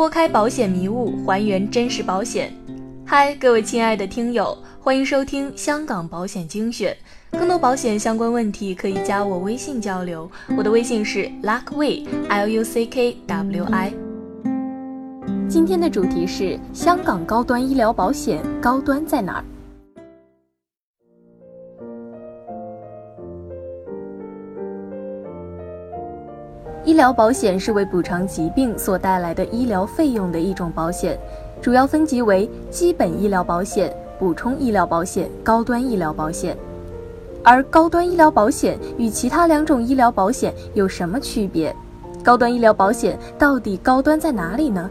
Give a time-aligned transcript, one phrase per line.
[0.00, 2.50] 拨开保险迷雾，还原真实保险。
[3.04, 6.96] 嗨，各位亲爱的听友，欢迎收听香港保险精选。
[7.32, 10.26] 更多保险相关问题可以加我微信交流，
[10.56, 13.92] 我的微信是 luckway，l u c k w i。
[15.46, 19.44] 今天的主题是香港高端医疗保险高端在哪儿？
[26.82, 31.18] 医疗保险是为补偿疾病所带来的医疗费用的一种保险，
[31.60, 36.56] 主要分级为基本医疗保险、补充医疗保险、高端医疗保险。
[37.44, 41.74] 而高端医疗保险与其他两种医疗保险有什么区别？
[42.22, 44.90] 高端医疗保险到底高端在哪里呢？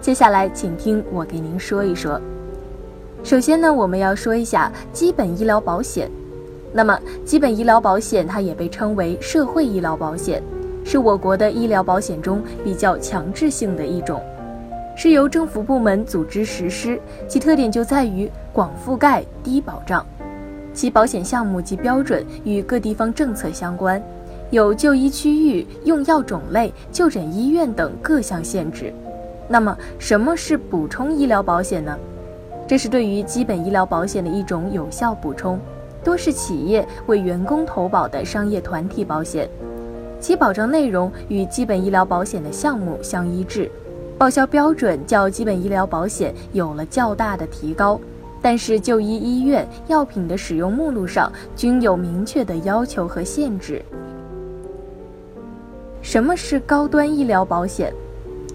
[0.00, 2.18] 接下来请听我给您说一说。
[3.22, 6.10] 首先呢，我们要说一下基本医疗保险。
[6.72, 10.42] 那么，基本医疗保险它也被称为社会医疗保险。
[10.88, 14.22] 是我国的医疗保险中比较强制性的一种，
[14.94, 20.06] 是由政府部门组织实施，其特点就在于广覆盖、低保障，
[20.72, 24.00] 其保险项目及标准与各地方政策相关，
[24.50, 28.94] 有就医区域、用药种类、就诊医院等各项限制。
[29.48, 31.98] 那么，什么是补充医疗保险呢？
[32.64, 35.58] 这是对于基本医疗保险的一种有效补充，
[36.04, 39.48] 多是企业为员工投保的商业团体保险。
[40.26, 43.70] 其保障内容与基本医疗保险的项目相一致，
[44.18, 48.00] 报销标准较基本医疗保险有了较大的提高，
[48.42, 53.80] 但是就医医院药品的使用目录上均有明确的要求和限制。
[56.02, 57.94] 什么是高端医疗保险？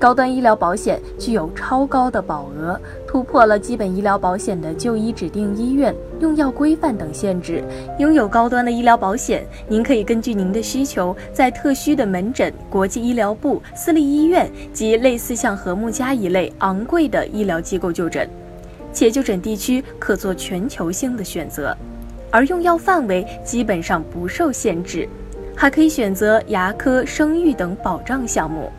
[0.02, 7.64] 高端医疗保险具有超高的保额，突破了基本医疗保险的就医指定医院、用药规范等限制。
[8.00, 18.28] 拥有高端的医疗保险，您可以根据您的需求，在特需的门诊、国际医疗部、私立医院及类似像和睦家一类昂贵的医疗机构就诊，
[18.92, 21.78] 且就诊地区可做全球性的选择，
[22.31, 25.08] 而用药范围基本上不受限制，
[25.56, 28.72] 还可以选择牙科、生育等保障项目。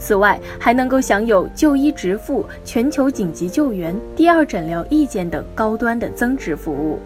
[0.00, 6.98] 此外，还能够享有就医直付、全球紧急救援、第二诊疗意见等高端的增值服务。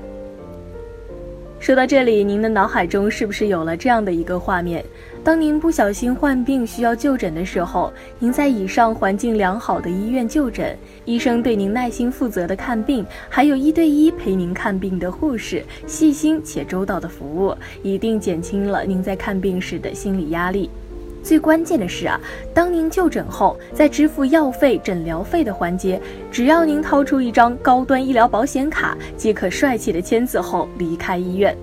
[1.59, 4.84] 说到这里，您的脑海中是不是有了这样的一个画面？
[5.25, 10.76] 当您不小心患病需要就诊的时候，您在以上环境良好的医院就诊，
[11.06, 20.69] 医生对您耐心负责的看病，还有一对一陪您看病的护士，细心且周到的服务，一定减轻了您在看病时的心理压力。
[21.25, 22.21] 最关键的是啊，
[22.53, 25.99] 当您就诊后，在支付药费、诊疗费的环节，
[26.31, 31.57] 只要您掏出一张高端医疗保险卡，即可帅气的签字后离开医院。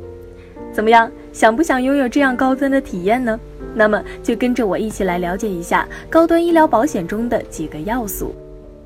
[0.74, 3.40] 怎么样，想不想拥有这样高端的体验呢？
[3.76, 8.34] 那么就跟着我一起来了解一下高端医疗保险中的几个要素。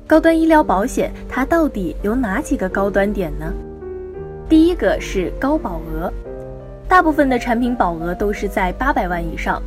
[0.06, 3.50] 高端医疗保险它到底有哪几个高端点呢？
[4.46, 6.12] 第一个是高保额，
[6.86, 9.60] 大部分的产品保额都是在八百万以上。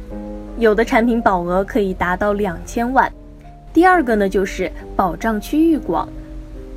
[0.60, 3.10] 有的产品保额可以达到两千万。
[3.74, 6.10] 第二个呢，就是保障区域广，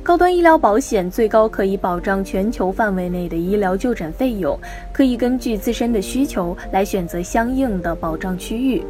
[0.01, 4.57] 高端医疗保险最高可以保障全球范围内的医疗就诊费用，
[4.93, 8.81] 可以根据自身的需求来选择相应的保障区域，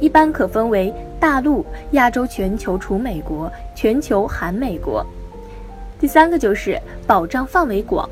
[0.00, 5.06] 一般可分为大陆、亚洲、全球除美国、全球含美国。
[6.00, 8.08] 第三个就是保障范围广。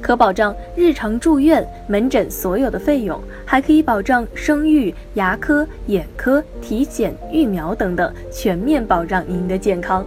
[0.00, 10.04] 可保障日常住院门诊所有的费用，还可以保障生育、牙科、眼科、体检、疫苗等等，全面保障您的健康。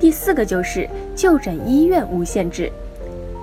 [0.00, 2.70] 第四个就是就诊医院无限制，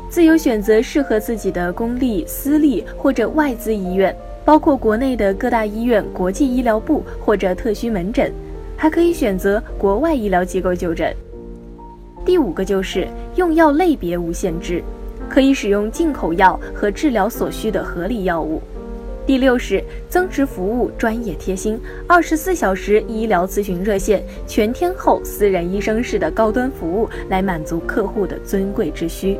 [0.09, 4.13] 自由选择适合自己的公立、私立或者外资医院，
[4.43, 8.31] 包括国内的各大医院、国际医疗部或者特需门诊，
[8.75, 11.15] 还可以选择国外医疗机构就诊。
[12.25, 13.07] 第五个就是
[13.37, 14.83] 用药类别无限制。
[15.29, 18.61] 可以使用进口药和治疗所需的合理药物。
[19.25, 29.39] 第六是增值服务，专业贴心，二十四小时医疗咨询热线，全天候私人医生式的高端服务，来满足客户的尊贵之需。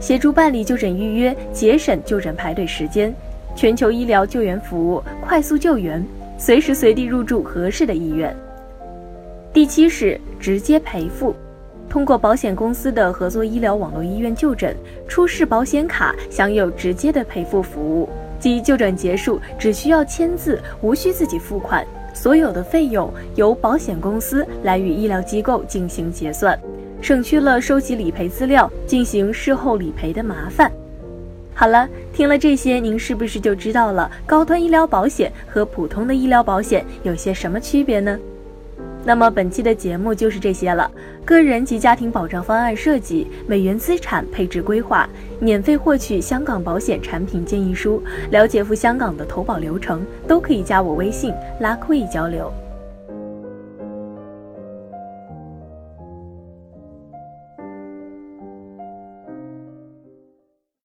[0.00, 3.14] 协助办理就诊预约，节省就诊排队时间，
[3.54, 6.04] 全球医疗救援服务，快速救援，
[6.36, 8.36] 随时随地入住合适的医院。
[9.52, 11.32] 第七是直接赔付。
[11.88, 14.76] 通过保险公司的合作医疗网络医院就诊，
[15.06, 18.08] 出示保险卡享有直接的赔付服务，
[18.38, 26.58] 即就诊结束只需要签字，无需自己付款，所有的费用由保险公司来与医疗机构进行结算，
[27.00, 30.70] 省去了收集理赔资料、进行事后理赔的麻烦。
[31.54, 38.16] 好了，听了这些，您是不是就知道了高端医疗保险和普通的医疗保险有些什么区别呢？
[39.04, 40.90] 那么本期的节目就是这些了。
[41.24, 45.08] 个人及家庭保障方案设计、美元资产配置规划，
[45.40, 52.52] 免费获取香港保险产品建议书，了解赴香港的投保流程，都可以加我微信拉 q 交流。